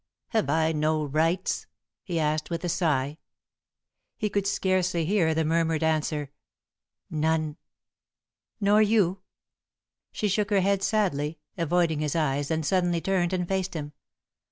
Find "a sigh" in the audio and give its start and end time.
2.63-3.19